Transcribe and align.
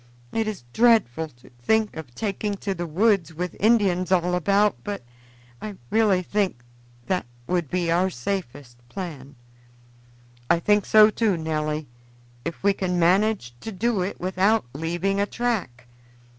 It 0.31 0.47
is 0.47 0.63
dreadful 0.73 1.27
to 1.27 1.51
think 1.61 1.95
of 1.95 2.15
taking 2.15 2.55
to 2.55 2.73
the 2.73 2.87
woods 2.87 3.35
with 3.35 3.55
Indians 3.59 4.11
all 4.11 4.33
about, 4.33 4.77
but 4.83 5.03
I 5.61 5.75
really 5.91 6.23
think 6.23 6.63
that 7.05 7.27
would 7.45 7.69
be 7.69 7.91
our 7.91 8.09
safest 8.09 8.77
plan." 8.89 9.35
"I 10.49 10.59
think 10.59 10.87
so 10.87 11.11
too, 11.11 11.37
Nelly, 11.37 11.87
if 12.43 12.63
we 12.63 12.73
can 12.73 12.97
manage 12.97 13.53
to 13.59 13.71
do 13.71 14.01
it 14.01 14.19
without 14.19 14.65
leaving 14.73 15.21
a 15.21 15.27
track. 15.27 15.85